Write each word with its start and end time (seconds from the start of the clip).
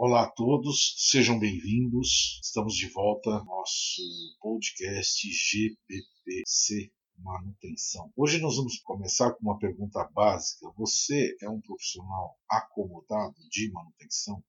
Olá 0.00 0.22
a 0.22 0.30
todos, 0.30 0.94
sejam 0.96 1.40
bem-vindos. 1.40 2.38
Estamos 2.40 2.76
de 2.76 2.88
volta 2.88 3.30
ao 3.30 3.44
nosso 3.44 4.00
podcast 4.40 5.28
GPPC 5.28 6.92
Manutenção. 7.16 8.12
Hoje 8.14 8.38
nós 8.38 8.58
vamos 8.58 8.78
começar 8.78 9.32
com 9.32 9.42
uma 9.42 9.58
pergunta 9.58 10.08
básica. 10.14 10.70
Você 10.76 11.36
é 11.42 11.50
um 11.50 11.60
profissional 11.60 12.38
acomodado 12.48 13.34
de 13.50 13.72
manutenção? 13.72 14.40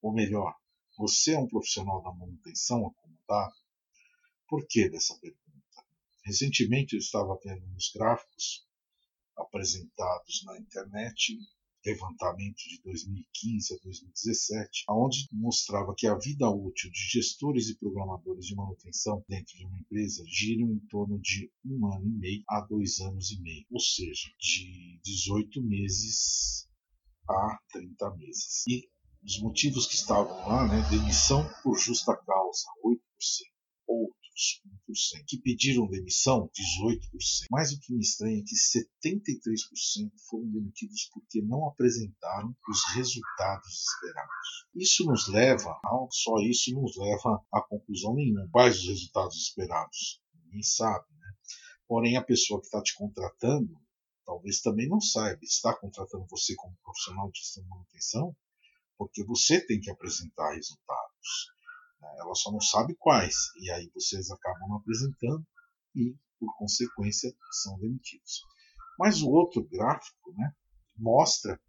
Ou 0.00 0.14
melhor, 0.14 0.54
você 0.96 1.32
é 1.32 1.38
um 1.40 1.48
profissional 1.48 2.00
da 2.00 2.12
manutenção 2.12 2.86
acomodado? 2.86 3.56
Por 4.46 4.64
que 4.68 4.88
dessa 4.88 5.18
pergunta? 5.18 5.84
Recentemente 6.24 6.94
eu 6.94 7.00
estava 7.00 7.36
vendo 7.42 7.66
uns 7.74 7.90
gráficos 7.92 8.64
apresentados 9.36 10.44
na 10.44 10.56
internet 10.56 11.36
levantamento 11.86 12.56
de 12.56 12.82
2015 12.82 13.74
a 13.74 13.78
2017, 13.84 14.84
onde 14.90 15.28
mostrava 15.32 15.94
que 15.96 16.06
a 16.06 16.18
vida 16.18 16.50
útil 16.50 16.90
de 16.90 16.98
gestores 16.98 17.68
e 17.68 17.78
programadores 17.78 18.46
de 18.46 18.56
manutenção 18.56 19.24
dentro 19.28 19.56
de 19.56 19.64
uma 19.64 19.78
empresa 19.78 20.24
gira 20.26 20.62
em 20.62 20.78
torno 20.90 21.20
de 21.20 21.50
um 21.64 21.86
ano 21.86 22.06
e 22.06 22.18
meio 22.18 22.42
a 22.48 22.60
dois 22.60 22.98
anos 23.00 23.30
e 23.30 23.40
meio, 23.40 23.64
ou 23.70 23.80
seja, 23.80 24.28
de 24.40 25.00
18 25.04 25.62
meses 25.62 26.68
a 27.28 27.58
30 27.72 28.16
meses. 28.16 28.64
E 28.66 28.88
os 29.24 29.40
motivos 29.40 29.86
que 29.86 29.94
estavam 29.94 30.48
lá, 30.48 30.66
né, 30.66 30.88
demissão 30.90 31.48
por 31.62 31.78
justa 31.78 32.16
causa, 32.16 32.66
8%, 32.84 32.98
ou 34.88 34.94
1%, 34.94 35.24
que 35.26 35.38
pediram 35.38 35.86
demissão, 35.88 36.50
18%. 36.54 37.00
Mas 37.50 37.72
o 37.72 37.80
que 37.80 37.92
me 37.92 38.00
estranha 38.00 38.38
é 38.38 38.42
que 38.42 38.54
73% 38.54 40.10
foram 40.28 40.46
demitidos 40.50 41.08
porque 41.12 41.42
não 41.42 41.66
apresentaram 41.66 42.54
os 42.68 42.94
resultados 42.94 43.84
esperados. 43.84 44.66
Isso 44.74 45.04
nos 45.04 45.28
leva, 45.28 45.78
não 45.84 46.08
só 46.10 46.38
isso 46.40 46.72
nos 46.74 46.96
leva 46.96 47.42
a 47.52 47.62
conclusão 47.62 48.14
nenhuma. 48.14 48.48
Quais 48.50 48.78
os 48.78 48.88
resultados 48.88 49.36
esperados? 49.36 50.20
Ninguém 50.44 50.62
sabe, 50.62 51.06
né? 51.18 51.32
Porém, 51.88 52.16
a 52.16 52.22
pessoa 52.22 52.60
que 52.60 52.66
está 52.66 52.82
te 52.82 52.94
contratando 52.94 53.74
talvez 54.24 54.60
também 54.60 54.88
não 54.88 55.00
saiba. 55.00 55.38
Está 55.42 55.74
contratando 55.74 56.26
você 56.28 56.54
como 56.56 56.76
profissional 56.82 57.30
de 57.30 57.38
gestão 57.38 57.62
de 57.62 57.68
manutenção 57.68 58.36
porque 58.98 59.22
você 59.24 59.64
tem 59.64 59.80
que 59.80 59.90
apresentar 59.90 60.54
resultados. 60.54 61.55
Né? 62.14 62.20
Ela 62.20 62.34
só 62.34 62.50
não 62.50 62.60
sabe 62.60 62.94
quais. 62.98 63.34
E 63.60 63.70
aí 63.70 63.90
vocês 63.94 64.30
acabam 64.30 64.72
apresentando 64.74 65.46
e, 65.94 66.14
por 66.38 66.56
consequência, 66.56 67.34
são 67.62 67.78
demitidos. 67.78 68.42
Mas 68.98 69.22
o 69.22 69.28
outro 69.28 69.62
gráfico 69.64 70.32
né, 70.36 70.52
mostra 70.96 71.60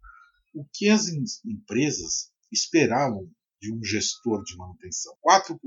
o 0.54 0.64
que 0.72 0.88
as 0.88 1.08
empresas 1.44 2.32
esperavam 2.50 3.30
de 3.60 3.72
um 3.72 3.82
gestor 3.82 4.42
de 4.44 4.56
manutenção. 4.56 5.14
4% 5.22 5.58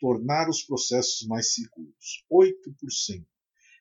tornar 0.00 0.48
os 0.48 0.62
processos 0.62 1.26
mais 1.26 1.54
seguros. 1.54 2.24
8% 2.30 3.24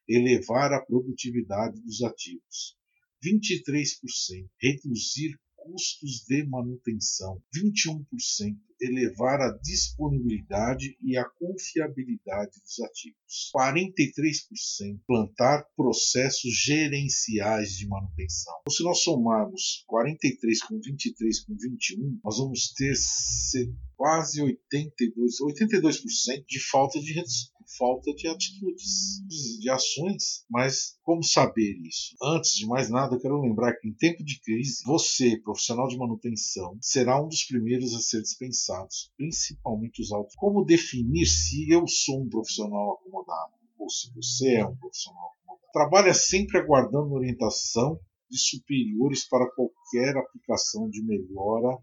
elevar 0.07 0.71
a 0.71 0.85
produtividade 0.85 1.81
dos 1.81 2.03
ativos. 2.03 2.77
23% 3.23 4.47
reduzir 4.61 5.39
custos 5.55 6.23
de 6.27 6.45
manutenção, 6.45 7.41
21% 7.53 8.05
elevar 8.81 9.41
a 9.41 9.51
disponibilidade 9.63 10.97
e 11.01 11.17
a 11.17 11.25
confiabilidade 11.25 12.59
dos 12.61 12.79
ativos, 12.81 13.51
43% 13.55 14.99
plantar 15.07 15.65
processos 15.75 16.53
gerenciais 16.53 17.71
de 17.77 17.87
manutenção. 17.87 18.53
Então, 18.61 18.73
se 18.73 18.83
nós 18.83 19.01
somarmos 19.01 19.83
43 19.87 20.59
com 20.63 20.79
23 20.79 21.39
com 21.45 21.55
21, 21.55 22.19
nós 22.23 22.37
vamos 22.37 22.73
ter 22.73 22.93
quase 23.95 24.41
82, 24.41 25.35
82% 25.41 26.45
de 26.47 26.59
falta 26.59 26.99
de 26.99 27.13
falta 27.77 28.13
de 28.13 28.27
atitudes, 28.27 29.21
de 29.59 29.69
ações. 29.69 30.45
Mas 30.49 30.97
como 31.03 31.23
saber 31.23 31.75
isso? 31.83 32.15
Antes 32.21 32.53
de 32.53 32.65
mais 32.65 32.89
nada, 32.89 33.15
eu 33.15 33.19
quero 33.19 33.41
lembrar 33.41 33.73
que 33.75 33.87
em 33.87 33.93
tempo 33.93 34.23
de 34.23 34.39
crise, 34.41 34.83
você, 34.85 35.37
profissional 35.41 35.87
de 35.87 35.97
manutenção, 35.97 36.77
será 36.81 37.21
um 37.23 37.27
dos 37.27 37.43
primeiros 37.43 37.93
a 37.93 37.99
ser 37.99 38.21
dispensados, 38.21 39.11
principalmente 39.17 40.01
os 40.01 40.11
altos. 40.11 40.35
Como 40.35 40.65
definir 40.65 41.25
se 41.25 41.69
eu 41.69 41.87
sou 41.87 42.21
um 42.21 42.29
profissional 42.29 42.93
acomodado 42.93 43.53
ou 43.77 43.89
se 43.89 44.11
você 44.13 44.55
é 44.55 44.65
um 44.65 44.75
profissional 44.75 45.33
acomodado? 45.33 45.71
Trabalha 45.71 46.13
sempre 46.13 46.57
aguardando 46.57 47.13
orientação 47.13 47.99
de 48.29 48.39
superiores 48.39 49.27
para 49.27 49.49
qualquer 49.51 50.17
aplicação 50.17 50.89
de 50.89 51.03
melhora 51.03 51.77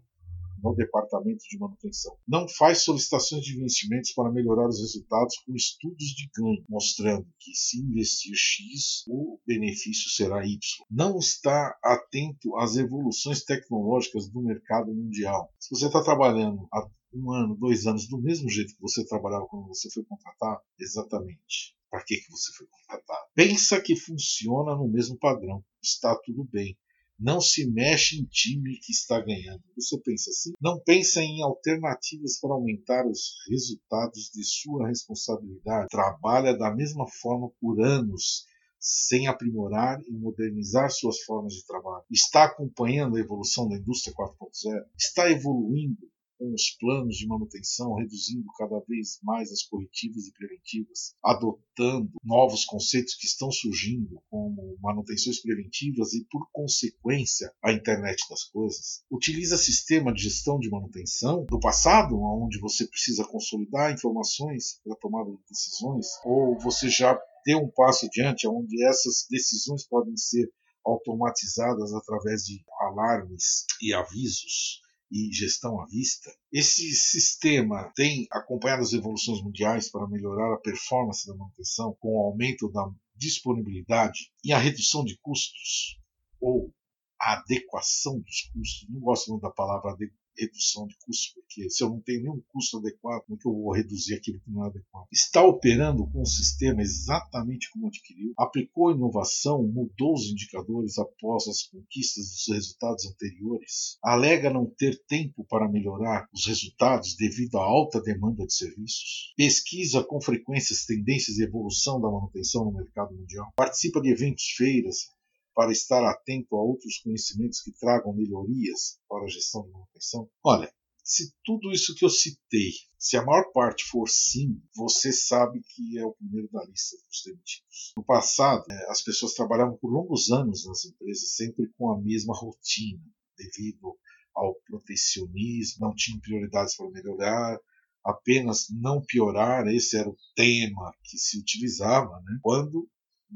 no 0.63 0.73
departamento 0.73 1.43
de 1.49 1.59
manutenção. 1.59 2.15
Não 2.25 2.47
faz 2.47 2.83
solicitações 2.83 3.43
de 3.43 3.57
investimentos 3.57 4.13
para 4.13 4.31
melhorar 4.31 4.67
os 4.67 4.79
resultados 4.79 5.35
com 5.45 5.53
estudos 5.53 6.05
de 6.05 6.29
ganho, 6.35 6.63
mostrando 6.69 7.27
que 7.37 7.53
se 7.53 7.81
investir 7.81 8.33
X, 8.33 9.03
o 9.07 9.39
benefício 9.45 10.09
será 10.09 10.45
Y. 10.45 10.57
Não 10.89 11.17
está 11.17 11.77
atento 11.83 12.55
às 12.57 12.77
evoluções 12.77 13.43
tecnológicas 13.43 14.29
do 14.29 14.41
mercado 14.41 14.93
mundial. 14.93 15.53
Se 15.59 15.69
você 15.69 15.87
está 15.87 16.01
trabalhando 16.01 16.67
há 16.71 16.87
um 17.13 17.31
ano, 17.31 17.55
dois 17.55 17.85
anos, 17.85 18.07
do 18.07 18.19
mesmo 18.19 18.49
jeito 18.49 18.73
que 18.73 18.81
você 18.81 19.05
trabalhava 19.05 19.45
quando 19.47 19.67
você 19.67 19.89
foi 19.91 20.03
contratado, 20.03 20.61
exatamente. 20.79 21.75
Para 21.89 22.03
que, 22.03 22.17
que 22.17 22.31
você 22.31 22.51
foi 22.57 22.65
contratado? 22.67 23.27
Pensa 23.35 23.79
que 23.79 23.95
funciona 23.95 24.75
no 24.75 24.87
mesmo 24.87 25.17
padrão. 25.19 25.63
Está 25.81 26.19
tudo 26.25 26.43
bem. 26.45 26.75
Não 27.23 27.39
se 27.39 27.65
mexe 27.71 28.19
em 28.19 28.25
time 28.25 28.77
que 28.81 28.91
está 28.91 29.17
ganhando. 29.21 29.63
Você 29.77 29.97
pensa 30.01 30.29
assim? 30.29 30.51
Não 30.61 30.77
pensa 30.83 31.21
em 31.21 31.41
alternativas 31.41 32.37
para 32.37 32.53
aumentar 32.53 33.07
os 33.07 33.35
resultados 33.49 34.29
de 34.33 34.43
sua 34.43 34.89
responsabilidade. 34.89 35.87
Trabalha 35.87 36.53
da 36.53 36.75
mesma 36.75 37.05
forma 37.21 37.49
por 37.61 37.81
anos 37.81 38.45
sem 38.77 39.27
aprimorar 39.27 40.01
e 40.05 40.11
modernizar 40.11 40.91
suas 40.91 41.21
formas 41.21 41.53
de 41.53 41.65
trabalho. 41.65 42.03
Está 42.11 42.43
acompanhando 42.43 43.15
a 43.15 43.21
evolução 43.21 43.69
da 43.69 43.77
indústria 43.77 44.13
4.0? 44.13 44.83
Está 44.97 45.31
evoluindo 45.31 46.05
com 46.43 46.53
os 46.53 46.71
planos 46.77 47.15
de 47.15 47.25
manutenção, 47.25 47.95
reduzindo 47.95 48.45
cada 48.57 48.77
vez 48.81 49.17
mais 49.23 49.49
as 49.49 49.63
corretivas 49.63 50.27
e 50.27 50.33
preventivas, 50.33 51.15
adotando 51.23 52.11
novos 52.21 52.65
conceitos 52.65 53.15
que 53.15 53.25
estão 53.25 53.49
surgindo, 53.49 54.21
como 54.29 54.77
manutenções 54.81 55.41
preventivas 55.41 56.13
e, 56.13 56.25
por 56.25 56.45
consequência, 56.51 57.49
a 57.63 57.71
internet 57.71 58.27
das 58.29 58.43
coisas. 58.43 59.05
Utiliza 59.09 59.55
sistema 59.55 60.13
de 60.13 60.23
gestão 60.23 60.59
de 60.59 60.69
manutenção 60.69 61.45
do 61.45 61.61
passado, 61.61 62.19
onde 62.19 62.59
você 62.59 62.85
precisa 62.87 63.23
consolidar 63.23 63.93
informações 63.93 64.81
para 64.83 64.97
tomada 64.97 65.31
de 65.31 65.39
decisões, 65.49 66.07
ou 66.25 66.59
você 66.59 66.89
já 66.89 67.17
deu 67.45 67.59
um 67.59 67.71
passo 67.71 68.05
adiante, 68.05 68.49
onde 68.49 68.83
essas 68.83 69.25
decisões 69.29 69.87
podem 69.87 70.17
ser 70.17 70.51
automatizadas 70.85 71.93
através 71.93 72.43
de 72.43 72.61
alarmes 72.81 73.65
e 73.81 73.93
avisos 73.93 74.83
e 75.13 75.31
gestão 75.31 75.79
à 75.79 75.85
vista, 75.85 76.35
esse 76.51 76.91
sistema 76.91 77.91
tem 77.95 78.25
acompanhado 78.31 78.81
as 78.81 78.93
evoluções 78.93 79.43
mundiais 79.43 79.91
para 79.91 80.07
melhorar 80.07 80.55
a 80.55 80.59
performance 80.59 81.27
da 81.27 81.35
manutenção 81.35 81.95
com 81.99 82.15
o 82.15 82.25
aumento 82.25 82.67
da 82.71 82.83
disponibilidade 83.15 84.31
e 84.43 84.51
a 84.51 84.57
redução 84.57 85.05
de 85.05 85.15
custos 85.21 85.99
ou 86.41 86.73
a 87.21 87.33
adequação 87.33 88.19
dos 88.19 88.41
custos. 88.51 88.89
Não 88.89 89.01
gosto 89.01 89.29
muito 89.29 89.43
da 89.43 89.51
palavra 89.51 89.91
redução 90.37 90.87
de 90.87 90.95
custos, 90.97 91.33
porque 91.33 91.69
se 91.69 91.83
eu 91.83 91.89
não 91.89 91.99
tenho 92.01 92.23
nenhum 92.23 92.41
custo 92.51 92.77
adequado, 92.77 93.23
como 93.25 93.37
é 93.37 93.41
que 93.41 93.47
eu 93.47 93.53
vou 93.53 93.73
reduzir 93.73 94.15
aquilo 94.15 94.39
que 94.39 94.51
não 94.51 94.65
é 94.65 94.67
adequado? 94.67 95.07
Está 95.11 95.43
operando 95.43 96.07
com 96.07 96.21
o 96.21 96.25
sistema 96.25 96.81
exatamente 96.81 97.69
como 97.71 97.87
adquiriu, 97.87 98.33
aplicou 98.37 98.91
inovação, 98.91 99.63
mudou 99.63 100.13
os 100.13 100.25
indicadores 100.25 100.97
após 100.97 101.47
as 101.47 101.63
conquistas 101.63 102.25
dos 102.25 102.47
resultados 102.55 103.05
anteriores, 103.05 103.97
alega 104.03 104.49
não 104.49 104.65
ter 104.65 105.01
tempo 105.05 105.45
para 105.45 105.69
melhorar 105.69 106.27
os 106.33 106.45
resultados 106.45 107.15
devido 107.15 107.57
à 107.57 107.63
alta 107.63 108.01
demanda 108.01 108.45
de 108.45 108.53
serviços, 108.53 109.33
pesquisa 109.35 110.03
com 110.03 110.19
frequência 110.21 110.73
as 110.73 110.85
tendências 110.85 111.37
de 111.37 111.43
evolução 111.43 112.01
da 112.01 112.09
manutenção 112.09 112.65
no 112.65 112.73
mercado 112.73 113.13
mundial, 113.13 113.51
participa 113.55 114.01
de 114.01 114.09
eventos, 114.09 114.45
feiras, 114.57 115.11
para 115.53 115.71
estar 115.71 116.03
atento 116.03 116.55
a 116.55 116.61
outros 116.61 116.99
conhecimentos 116.99 117.61
que 117.61 117.71
tragam 117.71 118.13
melhorias 118.13 118.99
para 119.07 119.23
a 119.23 119.29
gestão 119.29 119.63
de 119.63 119.71
manutenção? 119.71 120.29
Olha, 120.43 120.73
se 121.03 121.33
tudo 121.43 121.71
isso 121.71 121.93
que 121.95 122.05
eu 122.05 122.09
citei, 122.09 122.71
se 122.97 123.17
a 123.17 123.25
maior 123.25 123.51
parte 123.51 123.83
for 123.83 124.07
sim, 124.07 124.61
você 124.73 125.11
sabe 125.11 125.61
que 125.61 125.99
é 125.99 126.05
o 126.05 126.13
primeiro 126.13 126.49
da 126.49 126.63
lista 126.63 126.95
dos 127.07 127.21
demitidos. 127.25 127.93
No 127.97 128.05
passado, 128.05 128.63
é, 128.71 128.89
as 128.89 129.01
pessoas 129.01 129.33
trabalhavam 129.33 129.77
por 129.77 129.91
longos 129.91 130.31
anos 130.31 130.65
nas 130.65 130.85
empresas, 130.85 131.35
sempre 131.35 131.69
com 131.77 131.91
a 131.91 132.01
mesma 132.01 132.33
rotina, 132.33 133.03
devido 133.37 133.97
ao 134.33 134.55
protecionismo, 134.65 135.85
não 135.85 135.93
tinham 135.93 136.19
prioridades 136.21 136.75
para 136.75 136.89
melhorar, 136.89 137.59
apenas 138.03 138.67
não 138.69 139.01
piorar, 139.01 139.67
esse 139.67 139.97
era 139.97 140.09
o 140.09 140.17
tema 140.35 140.93
que 141.03 141.17
se 141.17 141.37
utilizava, 141.37 142.19
né? 142.21 142.39
quando 142.41 142.89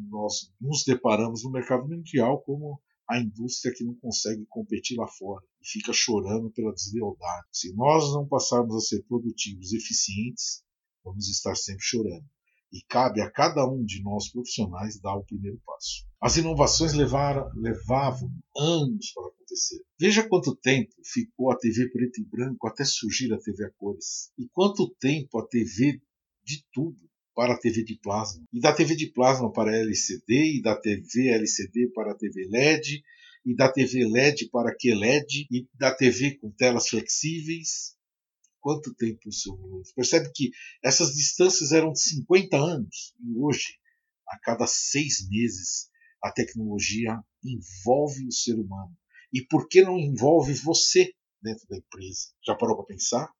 nós 0.10 0.52
nos 0.60 0.84
deparamos 0.84 1.44
no 1.44 1.52
mercado 1.52 1.88
mundial 1.88 2.42
como 2.42 2.80
a 3.10 3.20
indústria 3.20 3.74
que 3.74 3.84
não 3.84 3.96
consegue 3.96 4.46
competir 4.48 4.98
lá 4.98 5.08
fora 5.08 5.44
e 5.62 5.68
fica 5.68 5.94
chorando 5.94 6.52
pela 6.52 6.74
deslealdade. 6.74 7.48
Se 7.52 7.74
nós 7.74 8.14
não 8.14 8.28
passarmos 8.28 8.76
a 8.76 8.80
ser 8.80 9.04
produtivos 9.04 9.74
eficientes, 9.74 10.64
vamos 11.04 11.30
estar 11.30 11.56
sempre 11.56 11.84
chorando. 11.84 12.26
E 12.72 12.82
cabe 12.90 13.22
a 13.22 13.32
cada 13.32 13.66
um 13.66 13.84
de 13.86 14.04
nós 14.04 14.30
profissionais 14.30 15.00
dar 15.00 15.16
o 15.16 15.24
primeiro 15.24 15.58
passo. 15.66 16.06
As 16.22 16.36
inovações 16.36 16.94
levaram, 16.94 17.50
levavam 17.56 18.30
anos 18.58 19.14
para 19.14 19.30
acontecer. 19.30 19.82
Veja 19.98 20.28
quanto 20.28 20.54
tempo 20.54 20.94
ficou 21.02 21.50
a 21.50 21.58
TV 21.58 21.90
preto 21.90 22.20
e 22.20 22.26
branco 22.26 22.68
até 22.68 22.84
surgir 22.84 23.34
a 23.34 23.40
TV 23.40 23.66
a 23.66 23.72
cores. 23.78 24.34
E 24.38 24.50
quanto 24.50 24.94
tempo 25.00 25.40
a 25.40 25.48
TV 25.48 26.02
de 26.44 26.66
tubo 26.74 27.10
para 27.38 27.54
a 27.54 27.60
TV 27.60 27.84
de 27.84 27.96
plasma. 28.00 28.44
E 28.52 28.60
da 28.60 28.74
TV 28.74 28.96
de 28.96 29.12
plasma 29.12 29.54
para 29.54 29.78
LCD, 29.78 30.56
e 30.56 30.60
da 30.60 30.76
TV 30.76 31.30
LCD 31.30 31.92
para 31.94 32.14
a 32.14 32.16
TV 32.16 32.48
LED, 32.50 33.04
e 33.46 33.56
da 33.56 33.72
TV 33.72 34.08
LED 34.08 34.50
para 34.50 34.76
QLED, 34.76 35.46
e 35.52 35.68
da 35.76 35.94
TV 35.94 36.36
com 36.40 36.50
telas 36.50 36.90
flexíveis, 36.90 37.96
quanto 38.60 38.92
tempo 38.96 39.30
isso 39.30 39.56
percebe 39.96 40.32
que 40.34 40.50
essas 40.84 41.14
distâncias 41.14 41.72
eram 41.74 41.92
de 41.92 42.02
50 42.02 42.58
anos 42.58 43.14
e 43.24 43.38
hoje 43.38 43.78
a 44.28 44.40
cada 44.40 44.66
seis 44.66 45.30
meses 45.30 45.92
a 46.24 46.32
tecnologia 46.32 47.22
envolve 47.46 48.26
o 48.26 48.32
ser 48.32 48.56
humano. 48.56 48.98
E 49.32 49.46
por 49.46 49.68
que 49.68 49.84
não 49.84 50.00
envolve 50.00 50.56
você 50.56 51.14
dentro 51.40 51.68
da 51.70 51.78
empresa? 51.78 52.30
Já 52.44 52.56
parou 52.56 52.78
para 52.78 52.88
pensar 52.88 53.32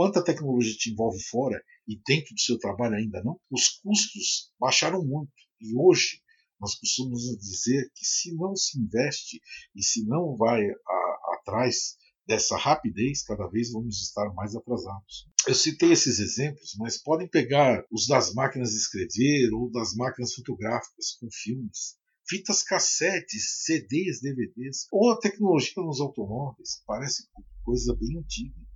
quanta 0.00 0.24
tecnologia 0.24 0.74
te 0.78 0.90
envolve 0.90 1.22
fora 1.24 1.62
e 1.86 2.00
dentro 2.06 2.34
do 2.34 2.40
seu 2.40 2.58
trabalho 2.58 2.94
ainda 2.94 3.22
não 3.22 3.38
os 3.50 3.68
custos 3.68 4.50
baixaram 4.58 5.04
muito 5.04 5.30
e 5.60 5.76
hoje 5.76 6.22
nós 6.58 6.74
costumamos 6.74 7.20
dizer 7.38 7.86
que 7.94 8.02
se 8.02 8.34
não 8.34 8.56
se 8.56 8.80
investe 8.80 9.38
e 9.76 9.82
se 9.82 10.06
não 10.06 10.38
vai 10.38 10.62
a, 10.62 11.34
atrás 11.34 11.98
dessa 12.26 12.56
rapidez, 12.56 13.22
cada 13.24 13.46
vez 13.48 13.72
vamos 13.72 14.00
estar 14.00 14.32
mais 14.32 14.56
atrasados. 14.56 15.28
Eu 15.46 15.54
citei 15.54 15.92
esses 15.92 16.18
exemplos, 16.18 16.74
mas 16.78 16.96
podem 16.96 17.28
pegar 17.28 17.84
os 17.92 18.06
das 18.06 18.32
máquinas 18.32 18.70
de 18.70 18.76
escrever 18.76 19.52
ou 19.52 19.70
das 19.70 19.92
máquinas 19.94 20.32
fotográficas 20.32 21.12
com 21.20 21.28
filmes, 21.30 21.98
fitas 22.26 22.62
cassetes, 22.62 23.64
CDs, 23.64 24.22
DVDs, 24.22 24.86
ou 24.90 25.12
a 25.12 25.18
tecnologia 25.18 25.82
nos 25.82 26.00
automóveis. 26.00 26.82
Parece 26.86 27.28
coisa 27.62 27.94
bem 27.94 28.18
antiga, 28.18 28.69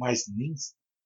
mas 0.00 0.24
nem 0.28 0.54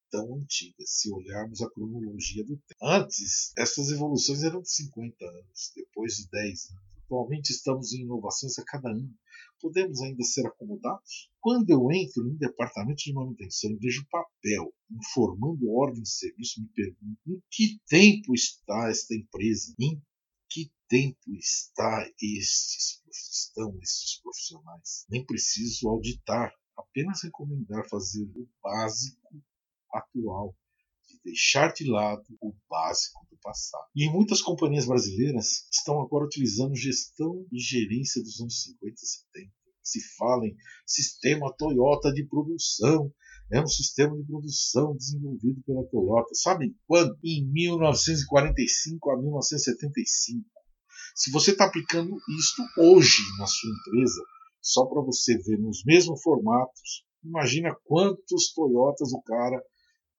tão 0.08 0.36
antiga, 0.36 0.84
se 0.86 1.12
olharmos 1.12 1.60
a 1.60 1.70
cronologia 1.70 2.44
do 2.44 2.56
tempo. 2.56 2.78
Antes, 2.80 3.52
essas 3.58 3.90
evoluções 3.90 4.44
eram 4.44 4.62
de 4.62 4.70
50 4.70 5.24
anos, 5.24 5.72
depois 5.74 6.14
de 6.14 6.28
10 6.30 6.70
anos. 6.70 6.84
Atualmente 7.04 7.50
estamos 7.50 7.92
em 7.92 8.02
inovações 8.02 8.56
a 8.58 8.64
cada 8.64 8.90
ano 8.90 9.12
podemos 9.64 10.02
ainda 10.02 10.22
ser 10.22 10.46
acomodados? 10.46 11.30
Quando 11.40 11.70
eu 11.70 11.90
entro 11.90 12.26
em 12.26 12.32
um 12.32 12.36
departamento 12.36 13.02
de 13.02 13.14
manutenção 13.14 13.70
e 13.70 13.76
vejo 13.76 14.06
papel 14.10 14.74
informando 14.90 15.72
ordem 15.72 16.02
de 16.02 16.10
serviço, 16.10 16.60
me 16.60 16.68
pergunto 16.68 17.18
em 17.26 17.42
que 17.50 17.80
tempo 17.88 18.34
está 18.34 18.90
esta 18.90 19.14
empresa? 19.14 19.74
Em 19.80 20.00
que 20.50 20.70
tempo 20.86 21.34
está 21.34 22.06
estes, 22.20 23.02
estão 23.10 23.78
estes 23.82 24.20
profissionais? 24.20 25.06
Nem 25.08 25.24
preciso 25.24 25.88
auditar, 25.88 26.52
apenas 26.76 27.22
recomendar 27.22 27.88
fazer 27.88 28.24
o 28.34 28.48
básico 28.62 29.42
atual 29.92 30.54
de 31.08 31.20
deixar 31.24 31.72
de 31.72 31.88
lado 31.88 32.24
o 32.40 32.54
básico 32.68 33.26
do 33.30 33.36
passado. 33.42 33.86
E 33.94 34.08
muitas 34.10 34.40
companhias 34.40 34.86
brasileiras 34.86 35.66
estão 35.70 36.00
agora 36.00 36.24
utilizando 36.24 36.74
gestão 36.74 37.46
e 37.52 37.58
gerência 37.58 38.22
dos 38.22 38.40
anos 38.40 38.62
50 38.62 38.94
e 38.94 39.06
70. 39.06 39.52
Se 39.82 40.00
fala 40.16 40.46
em 40.46 40.56
sistema 40.86 41.54
Toyota 41.56 42.10
de 42.12 42.26
produção, 42.26 43.12
é 43.52 43.60
um 43.60 43.66
sistema 43.66 44.16
de 44.16 44.24
produção 44.24 44.96
desenvolvido 44.96 45.62
pela 45.66 45.84
Toyota. 45.88 46.34
Sabe 46.34 46.74
quando? 46.86 47.18
Em 47.22 47.46
1945 47.52 49.10
a 49.10 49.20
1975. 49.20 50.48
Se 51.14 51.30
você 51.30 51.50
está 51.50 51.66
aplicando 51.66 52.16
isto 52.38 52.62
hoje 52.78 53.22
na 53.38 53.46
sua 53.46 53.70
empresa, 53.70 54.22
só 54.64 54.86
para 54.86 55.02
você 55.02 55.36
ver 55.36 55.58
nos 55.58 55.84
mesmos 55.84 56.22
formatos, 56.22 57.04
imagina 57.22 57.76
quantos 57.84 58.52
Toyotas 58.54 59.12
o 59.12 59.20
cara 59.22 59.62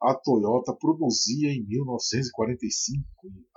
a 0.01 0.13
Toyota 0.13 0.73
produzia 0.73 1.49
em 1.51 1.65
1945 1.65 3.03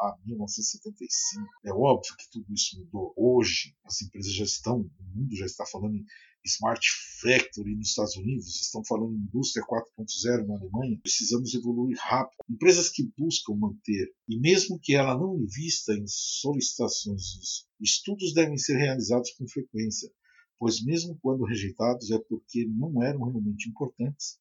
a 0.01 0.17
1975. 0.25 1.47
É 1.67 1.73
óbvio 1.73 2.17
que 2.17 2.31
tudo 2.31 2.47
isso 2.55 2.79
mudou. 2.79 3.13
Hoje, 3.17 3.75
as 3.85 4.01
empresas 4.01 4.33
já 4.33 4.45
estão, 4.45 4.81
o 4.81 5.19
mundo 5.19 5.37
já 5.37 5.45
está 5.45 5.67
falando 5.67 5.97
em 5.97 6.07
Smart 6.47 6.81
Factory 7.21 7.77
nos 7.77 7.89
Estados 7.89 8.17
Unidos, 8.17 8.61
estão 8.63 8.83
falando 8.85 9.15
em 9.15 9.23
indústria 9.23 9.67
4.0 9.67 10.47
na 10.47 10.55
Alemanha. 10.55 10.99
Precisamos 11.03 11.53
evoluir 11.53 11.99
rápido. 12.01 12.39
Empresas 12.49 12.89
que 12.89 13.11
buscam 13.19 13.55
manter, 13.57 14.15
e 14.29 14.39
mesmo 14.39 14.79
que 14.81 14.95
ela 14.95 15.19
não 15.19 15.37
invista 15.37 15.93
em 15.93 16.07
solicitações, 16.07 17.67
estudos 17.81 18.33
devem 18.33 18.57
ser 18.57 18.77
realizados 18.77 19.33
com 19.33 19.47
frequência, 19.49 20.11
pois 20.59 20.83
mesmo 20.83 21.19
quando 21.23 21.45
rejeitados 21.45 22.11
é 22.11 22.19
porque 22.19 22.67
não 22.67 23.03
eram 23.03 23.25
realmente 23.25 23.69
importantes 23.69 24.39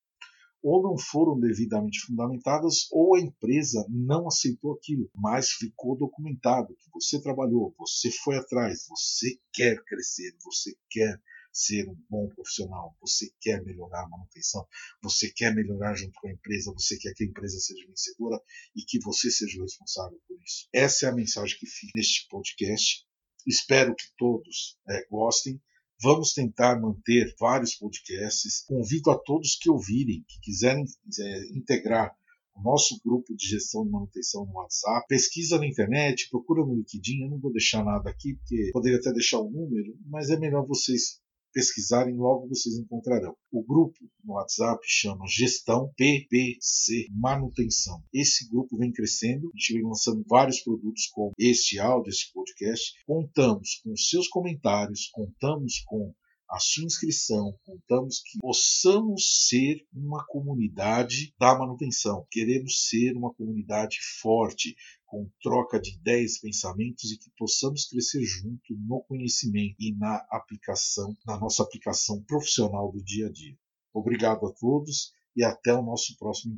ou 0.61 0.81
não 0.81 0.97
foram 0.97 1.39
devidamente 1.39 1.99
fundamentadas 2.01 2.87
ou 2.91 3.15
a 3.15 3.21
empresa 3.21 3.85
não 3.89 4.27
aceitou 4.27 4.73
aquilo, 4.73 5.09
mas 5.15 5.51
ficou 5.51 5.95
documentado 5.95 6.75
que 6.75 6.89
você 6.91 7.21
trabalhou, 7.21 7.73
você 7.77 8.11
foi 8.11 8.37
atrás, 8.37 8.85
você 8.89 9.39
quer 9.53 9.81
crescer, 9.83 10.35
você 10.43 10.75
quer 10.89 11.21
ser 11.51 11.89
um 11.89 11.97
bom 12.09 12.27
profissional, 12.29 12.95
você 13.01 13.31
quer 13.39 13.63
melhorar 13.63 14.03
a 14.03 14.09
manutenção, 14.09 14.67
você 15.01 15.31
quer 15.31 15.55
melhorar 15.55 15.95
junto 15.95 16.19
com 16.19 16.27
a 16.27 16.31
empresa, 16.31 16.71
você 16.71 16.97
quer 16.97 17.13
que 17.13 17.23
a 17.23 17.27
empresa 17.27 17.57
seja 17.59 17.87
vencedora 17.87 18.39
e 18.75 18.81
que 18.83 18.99
você 18.99 19.31
seja 19.31 19.57
o 19.59 19.63
responsável 19.63 20.19
por 20.27 20.37
isso. 20.43 20.67
Essa 20.73 21.07
é 21.07 21.09
a 21.09 21.15
mensagem 21.15 21.57
que 21.57 21.65
fica 21.65 21.93
neste 21.95 22.27
podcast. 22.29 23.07
Espero 23.45 23.95
que 23.95 24.05
todos 24.17 24.77
é, 24.87 25.07
gostem. 25.09 25.59
Vamos 26.01 26.33
tentar 26.33 26.79
manter 26.79 27.33
vários 27.39 27.75
podcasts. 27.75 28.63
Convido 28.67 29.09
a 29.09 29.17
todos 29.17 29.55
que 29.55 29.69
ouvirem, 29.69 30.23
que 30.27 30.39
quiserem 30.41 30.85
é, 31.19 31.57
integrar 31.57 32.15
o 32.55 32.61
nosso 32.61 32.99
grupo 33.03 33.35
de 33.35 33.47
gestão 33.47 33.83
de 33.83 33.91
manutenção 33.91 34.45
no 34.45 34.53
WhatsApp. 34.53 35.07
Pesquisa 35.07 35.57
na 35.57 35.67
internet, 35.67 36.29
procura 36.29 36.65
no 36.65 36.75
LinkedIn. 36.75 37.23
Eu 37.23 37.29
não 37.29 37.39
vou 37.39 37.51
deixar 37.51 37.83
nada 37.83 38.09
aqui, 38.09 38.35
porque 38.35 38.69
poderia 38.71 38.97
até 38.97 39.11
deixar 39.11 39.39
o 39.39 39.49
número, 39.49 39.97
mas 40.05 40.29
é 40.29 40.37
melhor 40.37 40.65
vocês 40.65 41.19
pesquisarem, 41.57 42.15
logo 42.15 42.47
vocês 42.47 42.77
encontrarão. 42.77 43.35
O 43.51 43.63
grupo 43.63 43.97
no 44.23 44.35
WhatsApp 44.35 44.79
chama 44.85 45.25
Gestão 45.27 45.91
PPC 45.97 47.07
Manutenção. 47.09 48.03
Esse 48.13 48.47
grupo 48.47 48.77
vem 48.77 48.91
crescendo, 48.91 49.47
a 49.47 49.57
gente 49.57 49.73
vem 49.73 49.83
lançando 49.83 50.23
vários 50.29 50.61
produtos 50.61 51.07
como 51.07 51.33
este 51.39 51.79
áudio, 51.79 52.11
esse 52.11 52.31
podcast. 52.31 52.93
Contamos 53.07 53.81
com 53.83 53.97
seus 53.97 54.27
comentários, 54.27 55.09
contamos 55.11 55.81
com 55.87 56.13
a 56.49 56.59
sua 56.59 56.85
inscrição, 56.85 57.57
contamos 57.65 58.21
que 58.21 58.37
possamos 58.39 59.47
ser 59.47 59.85
uma 59.91 60.23
comunidade 60.27 61.33
da 61.39 61.57
manutenção. 61.57 62.25
Queremos 62.31 62.87
ser 62.87 63.17
uma 63.17 63.33
comunidade 63.33 63.97
forte, 64.21 64.75
com 65.07 65.29
troca 65.41 65.79
de 65.79 65.95
ideias, 65.95 66.37
pensamentos 66.37 67.11
e 67.11 67.17
que 67.17 67.31
possamos 67.37 67.85
crescer 67.85 68.21
junto 68.23 68.75
no 68.85 69.01
conhecimento 69.03 69.75
e 69.79 69.95
na 69.95 70.17
aplicação, 70.29 71.15
na 71.25 71.39
nossa 71.39 71.63
aplicação 71.63 72.21
profissional 72.23 72.91
do 72.91 73.01
dia 73.03 73.27
a 73.27 73.31
dia. 73.31 73.57
Obrigado 73.93 74.45
a 74.45 74.53
todos 74.53 75.13
e 75.35 75.43
até 75.43 75.73
o 75.73 75.81
nosso 75.81 76.17
próximo 76.17 76.53
encontro. 76.53 76.55